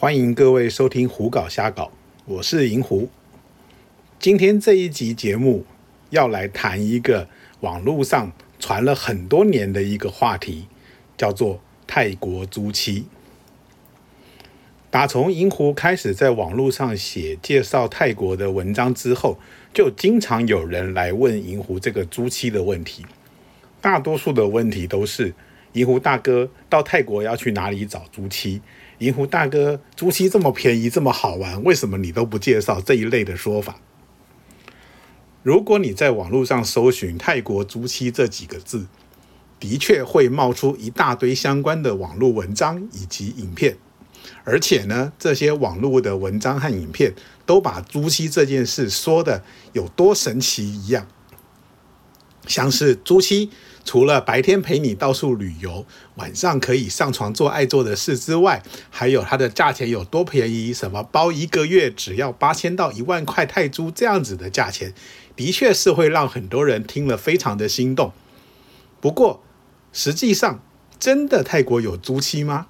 [0.00, 1.86] 欢迎各位收听《胡搞瞎搞》，
[2.24, 3.08] 我是银狐。
[4.20, 5.64] 今天这一集节目
[6.10, 7.28] 要来谈一个
[7.62, 8.30] 网络上
[8.60, 10.68] 传了很多年的一个话题，
[11.16, 13.06] 叫做泰国租妻。
[14.88, 19.36] 打从银狐开始在网络上写介绍泰国的文章之后，
[19.74, 23.04] 就经常有人来问银狐这个租妻的问题。
[23.80, 25.34] 大多数的问题都是：
[25.72, 28.62] 银狐大哥到泰国要去哪里找租妻？
[28.98, 33.76] 银狐大哥，租期这么便宜，这么好玩，为什么你都不介绍这一类的说法？
[35.44, 38.86] 如果你在网络上搜寻“泰国租期”这几个字，
[39.60, 43.76] 的确会冒出一大堆相关的网络文章以及影片，
[44.42, 47.14] 而且呢，这些网络的文章和影片
[47.46, 51.06] 都把租期这件事说的有多神奇一样，
[52.48, 53.50] 像是租期。
[53.84, 60.74] 除了白天陪你到处旅游，晚上可以上床做爱做的事之外，还有它的价钱有多便宜？
[60.74, 64.92] 什么包一个月只要八千到一万块泰铢这样子的价钱，
[65.34, 68.12] 的确是会让很多人听了非常的心动。
[69.00, 69.42] 不过，
[69.90, 70.62] 实际上
[70.98, 72.66] 真的泰国有租期吗？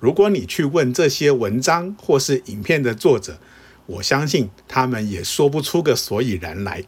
[0.00, 3.38] 如果你去问这些文章或是影片的作者，
[3.84, 6.84] 我相信他们也说不出个所以然来，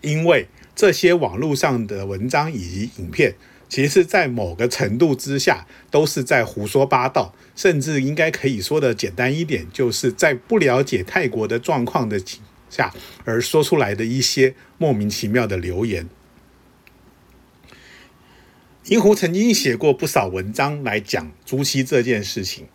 [0.00, 0.48] 因为。
[0.80, 3.34] 这些网络上的文章以及影片，
[3.68, 12.94] 其实，在某个程度之下，都是在胡说八道，甚至应该可以说的简单一点，就是在不了解泰国的状况的情下
[13.26, 16.08] 而说出来的一些莫名其妙的留言。
[18.86, 22.68] 银狐曾经写过不少文章来讲朱熹这件事情，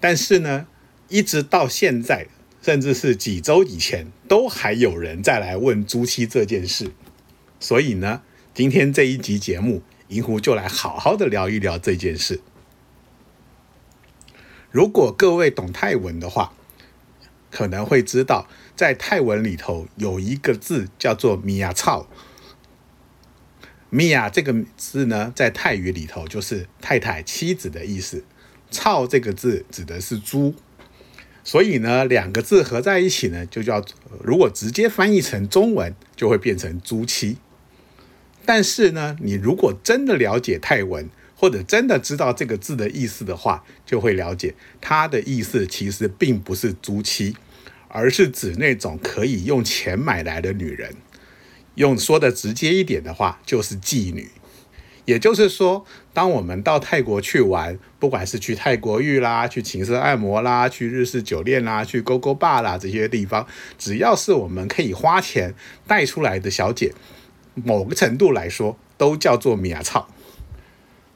[0.00, 0.66] 但是呢，
[1.08, 2.26] 一直到现在，
[2.60, 6.90] 甚至是几周以前，都还有人再来问朱熹这件事。
[7.62, 12.40] 所以呢，今天这一集节目，银狐就来好好的聊一聊这件事。
[14.72, 16.52] 如果各位懂泰文的话，
[17.52, 22.08] 可能会知道，在泰文里头有一个字叫做“米亚操”。
[23.90, 28.24] 米亚这个字呢，在泰语里头就是太太、妻子的意思。
[28.72, 30.56] 操这个字指的是猪，
[31.44, 33.84] 所以呢，两个字合在一起呢，就叫
[34.20, 37.38] 如果直接翻译成中文，就会变成猪妻。
[38.44, 47.36] 但是呢，你如果真的了解泰文，或者真的知道这个字的意思的话，就会了解它的意思其实并不是租妻，
[47.88, 50.94] 而是指那种可以用钱买来的女人。
[51.76, 54.28] 用说的直接一点的话，就是妓女。
[55.04, 63.44] 也就是说，当我们到泰国去玩，不管是去泰国浴啦、去情色按摩啦、去日式酒店啦、去勾勾坝啦这些地方，
[63.76, 65.52] 只要是我们可以花钱
[65.88, 66.92] 带出来的小姐。
[67.54, 70.08] 某个程度来说，都叫做米亚草，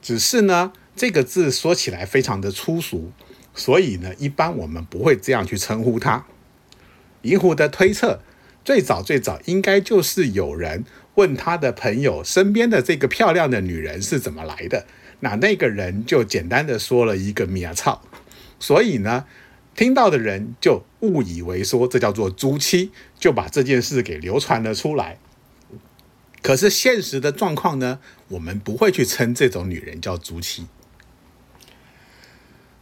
[0.02, 3.10] 只是呢，这个字说起来非常的粗俗，
[3.54, 6.26] 所以呢，一般我们不会这样去称呼它。
[7.22, 8.20] 银狐的推测，
[8.64, 14.86] 最早最早应该就是有人问他的朋友身边的这个漂亮的女人是怎么来的，
[15.20, 18.02] 那那个人就简单的说了一个米亚草，
[18.60, 19.24] 所以呢，
[19.74, 25.18] 听到的人就误以为说这叫做租妻，就把这件事给流传了出来。
[26.46, 27.98] 可是现实的状况呢？
[28.28, 30.68] 我们不会去称这种女人叫租妻。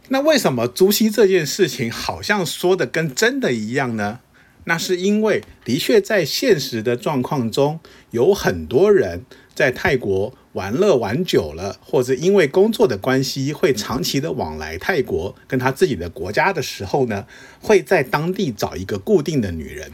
[0.09, 4.19] 那为什么租妻这件事情好像说的跟真的一样呢？
[4.65, 7.79] 那是因为的确在现实的状况中，
[8.11, 17.25] 有很多人在泰国玩乐玩久了，或者因为工作的关系会长期的往来泰国跟他自己的国家的时候呢，
[17.59, 19.93] 会在当地找一个固定的女人。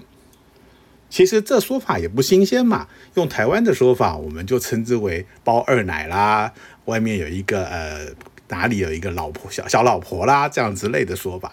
[1.12, 6.54] 其实这说法也不新鲜嘛，用台湾的说法，我们就称之为包二奶啦，
[6.86, 8.08] 外面有一个呃
[8.48, 11.52] 哪里有一个老婆小小老婆啦，这样之类的说法。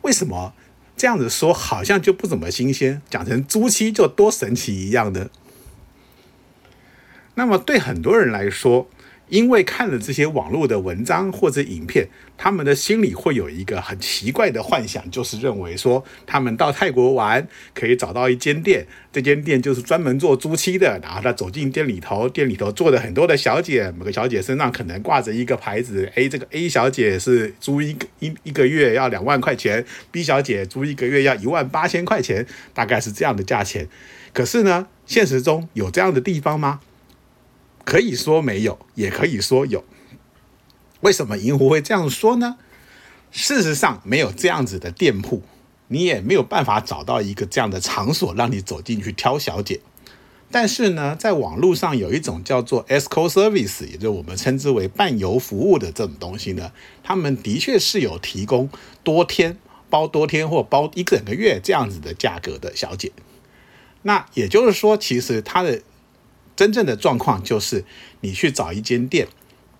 [0.00, 0.54] 为什么
[0.96, 5.30] 这样子说好像就不怎么新鲜，讲成租妻就多神奇一样的？
[7.34, 8.88] 那么对很多人来说，
[9.28, 21.00] 因为看了这些网络的文章或者影片，他们的心里会有一个很奇怪的幻想，就是认为说他们到泰国玩可以找到一间店，这间店就是专门做租期的。
[21.02, 33.88] 然后他走进店里头，店里头坐的很多的小姐，每个小姐身上可能挂着一个牌子，A 这个 A 小姐是租一个一一个月要两万块钱，B 小姐租一个月要一万八千块钱，大概是这样的价钱。
[34.32, 36.80] 可是呢，现实中有这样的地方吗？
[37.84, 39.84] 可以说没有，也可以说有。
[41.00, 42.56] 为什么银狐会这样说呢？
[43.30, 45.42] 事实上，没有这样子的店铺，
[45.88, 49.80] 你也没有办法找到一个这样的场所让你走进去挑小姐。
[50.50, 56.70] 但是呢，在网络上有一种叫做 escort service，也就是我们称之为伴游服务的这种东西呢，
[57.02, 58.70] 他们的确是有提供
[59.02, 59.58] 多天
[59.90, 63.10] 包多天或包一整个月这样子的价格的小姐。
[64.02, 65.82] 那也就是说，其实它的
[66.56, 67.84] 真正的状况就是，
[68.20, 69.28] 你去找一间店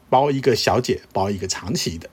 [0.08, 2.10] 包一个小姐，包一个长期的。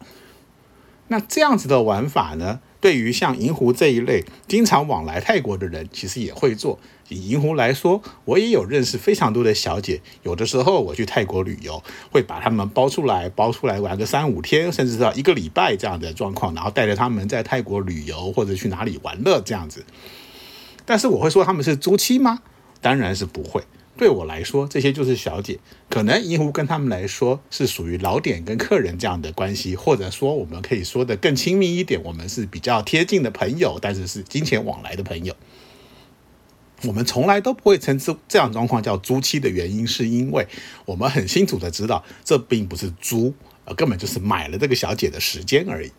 [1.08, 2.62] 那这样子的玩法呢？
[2.80, 6.80] 对于像银湖这一类经常往来泰国的人，其实也会做。
[7.10, 10.02] 以银湖来说，我也有认识非常多的小姐。
[10.24, 19.86] 有的时候我去泰国旅游，会把他们包出来，包出来玩个三五天，甚至到一个礼拜这样的状况，然后带着他们在泰国旅游或者去哪里玩乐这样子。
[20.84, 22.40] 但是我会说他们是租期吗？
[22.80, 23.62] 当然是不会。
[24.02, 25.60] 对我来说，这些就是小姐。
[25.88, 35.36] 可能银湖跟他们来说是属于老点跟客人这样的关系，或者说我们可以说的更亲密一点，我们是比较贴近的朋友，但是是金钱往来的朋友。
[36.86, 40.48] 我们从来都不会称之这样状况叫租期的原因，是因为
[40.86, 45.92] 我们很清楚的知道，这并不是租，而根本就是买了这个小姐的时间而已。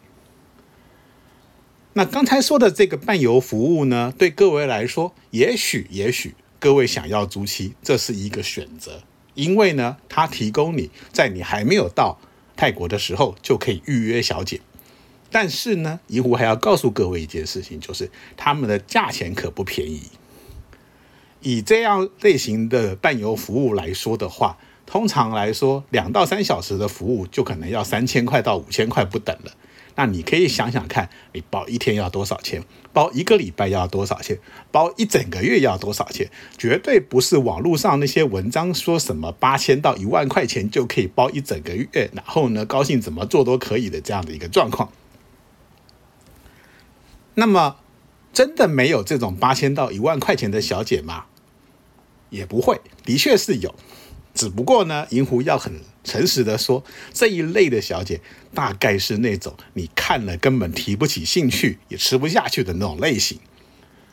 [1.93, 6.35] 那刚才说的这个伴游服务呢，对各位来说，也许也许。
[6.63, 9.03] 各位想要租期，这是一个选择，
[9.35, 12.21] 因为呢，它提供你在你还没有到
[12.57, 14.61] 泰国的时候就可以预约小姐。
[15.29, 20.03] 但是呢，银湖还要告诉各位一件事情，就是他们的价钱可不便宜。
[21.41, 24.57] 以这样类型的伴游服务来说的话，
[24.87, 29.51] 通常来说，两到三小时的服务就可能要三千块到五千块不等了。
[29.95, 32.63] 那你可以想想看，你包一天要多少钱？
[32.93, 34.39] 包一个礼拜要多少钱？
[34.71, 36.31] 包一整个月要多少钱？
[36.59, 44.91] 绝对不是网络上那些文章说什么八千到一万块钱就可以包一整个月，然后呢，高兴怎么做都可以的这样的一个状况。
[47.35, 47.77] 那么，
[48.33, 51.25] 真的没有这种八千到一万块钱的小姐吗？
[52.29, 53.75] 也不会，的确是有。
[54.35, 55.73] 只不过呢，银狐要很
[56.05, 56.83] 诚实的说，
[57.13, 58.21] 这一类的小姐
[58.55, 63.39] 大概是那种你看了根本提不起兴趣，也吃不下去的那种类型。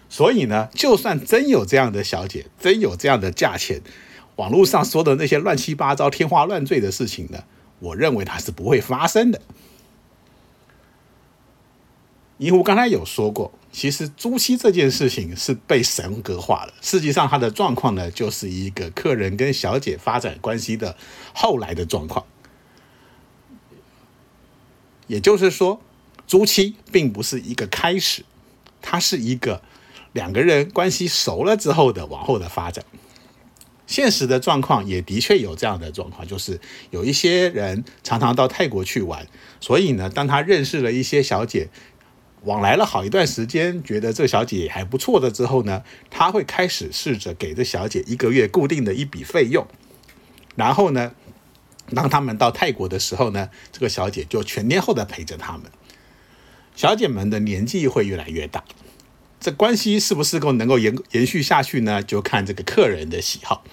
[0.09, 3.81] 所以呢，就算真有这样的小姐，真有这样的价钱，
[4.35, 7.43] 网络上说的那些乱七八糟、天花乱坠的事情呢，
[7.79, 9.41] 我认为它是不会发生的。
[12.39, 13.53] 银狐刚才有说过。
[13.71, 16.73] 其实租期这件事情是被神格化了。
[16.81, 20.97] 实际上，它的状况呢，就是一个客人跟小姐发展关系的
[21.35, 22.25] 后来的状况。
[25.05, 25.79] 也就是说，
[26.25, 28.25] 租期并不是一个开始，
[28.81, 29.61] 它是一个
[30.13, 32.83] 两个人关系熟了之后的往后的发展。
[33.85, 36.59] 现实的状况也的确有这样的状况，就是
[36.89, 39.27] 有一些人常常到泰国去玩，
[39.59, 41.69] 所以呢，当他认识了一些小姐。
[42.43, 49.67] 往来了好一段时间，觉得这小姐还不错的之后呢，他会开始试着给这小姐一个月固定的一笔费用，
[50.55, 51.11] 然后呢，
[51.93, 55.63] 当他们到泰国的时候呢，这个小姐就全天候的陪着他们。
[56.75, 58.63] 小姐们的年纪会越来越大，
[59.41, 62.01] 这关系是不是够能够延延续下去呢？
[62.01, 63.65] 就看这个客人的喜好。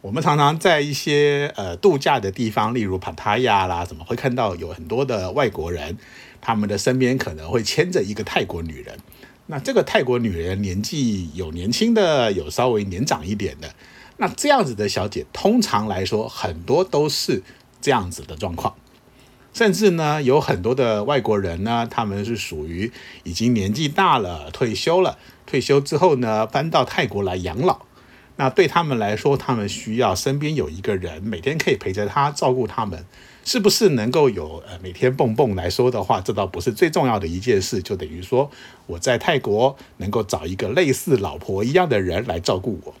[0.00, 5.98] 我们常常在一些呃度假的地方，例如帕塔亚啦，怎么会看到有很多的外国人？
[6.40, 8.98] 他们的身边可能会牵着一个泰国女人，
[9.46, 13.74] 那这个泰国女人年纪有年轻的，有稍微年长一点的，
[14.16, 17.42] 那这样子的小姐，通常来说很多都是
[17.80, 18.74] 这样子的状况，
[19.52, 22.90] 甚至呢有很多的外国人呢，他们是属于
[23.24, 27.82] 已经年纪大了，退休了，退休之后呢搬到泰国来养老，
[28.36, 33.04] 那对他们来说，他们需要身边有一个人每天可以陪着他，照顾他们。
[33.44, 37.82] 是不是能够有呃每天蹦蹦来说的话，这倒不是最重要的一件事。
[37.82, 38.50] 就等于说
[38.86, 42.94] 我在泰国能够找一个类似老婆一样的人来照顾我。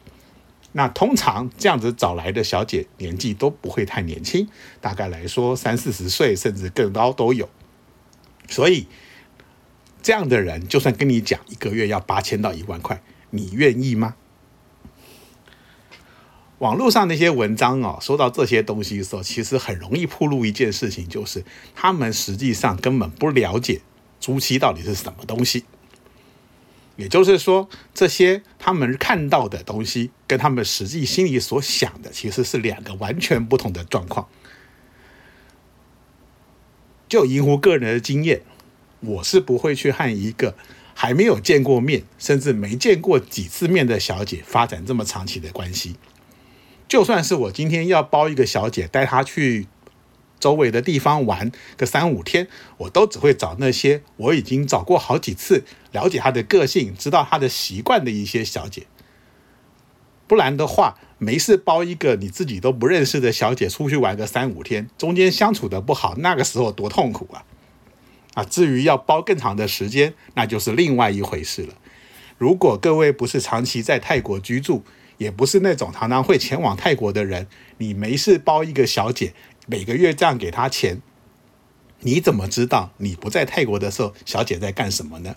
[0.72, 4.48] 那通常这样子找来的小姐年纪都不会太年轻，
[4.80, 7.48] 大概来说三四十岁甚至更高都有。
[8.48, 8.86] 所以
[10.00, 14.14] 这样的人就算跟你讲一个月要八千到一万块，你愿意吗？
[16.60, 21.42] 网络上那些文章哦，说到这些东西的时候，其实很容易铺露一件事情，就是
[21.74, 23.80] 他们实际上根本不了解
[24.20, 25.64] 租期到底是什么东西。
[26.96, 34.28] 也就是说，这些他们看到的东西，跟他们实际心里所想的，其实是两个完全不同的状况。
[37.08, 38.42] 就银湖个人的经验，
[39.00, 40.54] 我是不会去和一个
[40.92, 45.96] 还没有见过面，甚至没见过几次面的小姐发展这么长期的关系。
[46.90, 49.68] 就算是我今天要包一个小姐带她去
[50.40, 58.88] 周围的地方玩个三五天，我都只会找那些我已经找过好几次、了解她的个性、知道她的习惯的一些小姐。
[60.26, 67.44] 不然的话，没事包一个你自己都不认识的小姐出去玩个三五天，中间相处的不好，那个时候多痛苦啊！
[68.34, 71.74] 啊，至于要包更长的时间，那就是另外一回事了。
[72.36, 74.82] 如果各位不是长期在泰国居住，
[75.20, 77.46] 也不是那种常常会前往泰国的人，
[77.76, 79.34] 你没事包一个小姐，
[79.66, 81.02] 每个月这样给她钱，
[82.00, 85.36] 你怎么知道你不在泰国的时候，小姐在干什么呢？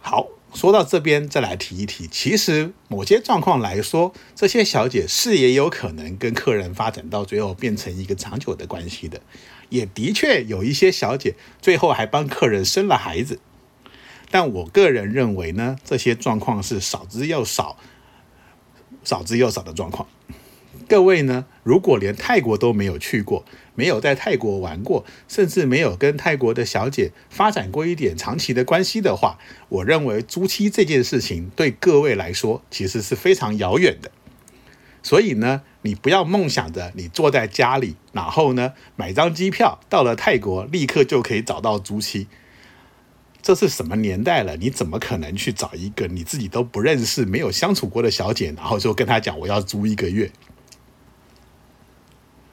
[0.00, 9.20] 好，说到这边再来提一提，其实某些状况来说，这些小姐是也有可能跟客人发展到最后变成一个长久的关系的。
[9.68, 13.38] 也的确有一些小姐最后还帮客人生了孩子，
[14.32, 17.76] 但我个人认为呢，这些状况是少之又少、
[19.04, 20.08] 少之又少的状况。
[20.88, 34.10] 各位呢，如果连泰国都没有去过，没有在泰国玩过，甚至没有跟泰国的小姐发展过一点长期的关系的话，我认为租期这件事情对各位来说其实是非常遥远的。
[35.02, 42.28] 所以呢，你不要梦想着你坐在家里，然后呢买张机票到了泰国，立刻就可以找到租期。
[43.42, 44.56] 这是什么年代了？
[44.56, 50.30] 你怎么可能去找一个你自己都不认识、没有相处过的小姐，然后就跟她讲我要租一个月？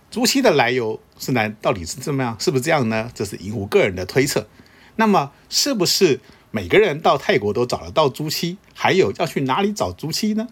[0.09, 2.35] 租期的来由是呢，到底是怎么样？
[2.39, 3.11] 是不是这样呢？
[3.13, 4.47] 这是银湖个人的推测。
[4.95, 6.19] 那么，是不是
[6.49, 8.57] 每个人到泰国都找得到租期？
[8.73, 10.47] 还有要去哪里找租期呢？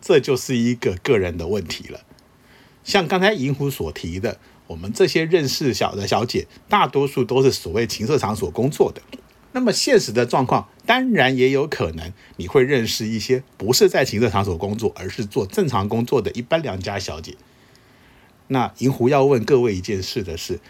[0.00, 2.00] 这就是一个个人的问题了。
[2.82, 4.38] 像刚才银狐所提的，
[4.68, 9.02] 我们这些认识小的小姐，大多数都是所谓情色场所工作的。
[9.52, 17.34] 那么现实的状况，当然也有可能你会认识一些不是在情色场所工作，而是做正常工作的一般良家小姐。
[18.48, 20.60] 那银狐要问各位一件事的是：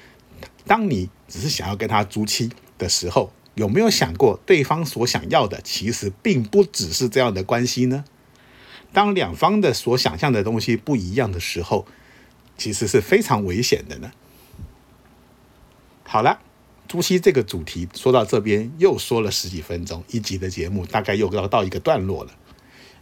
[0.67, 8.05] 当你只是想要跟他租妻的时候，有没有想过对方所想要的其实并不只是这样的关系呢？
[8.93, 11.87] 当两方的所想象的东西不一样的时候，
[12.57, 14.13] 其实是非常危险的呢。
[16.05, 16.39] 好了，
[16.89, 22.31] 朱熹这个主题说到这边又说了十几分钟，一集的节目大概又要到一个段落了。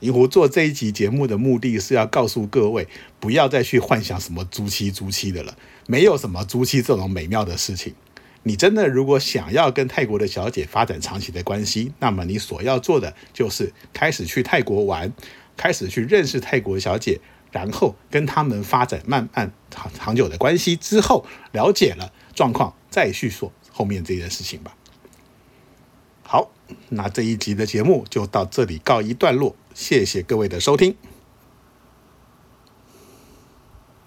[0.00, 2.86] 银狐做这一集节目的目的是要告诉各位，
[3.20, 7.94] 不要再去幻想什么租期租期的了，没有什么租期这种美妙的事情。
[8.42, 15.12] 你真的如果想要跟泰国的小姐发展长期的关系，那么你所要做的就是开始去泰国玩。
[15.56, 17.20] 开始去认识泰国小姐，
[17.52, 24.75] 然后跟他们发展慢慢长长久的关系之后，了解了状况，再去说后面这件事情吧。
[26.23, 26.50] 好，
[26.88, 30.97] 那这一集的节目就到这里告一段落，谢谢各位的收听。